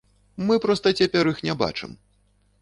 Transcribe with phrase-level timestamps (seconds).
[0.47, 1.95] Мы проста цяпер іх не бачым!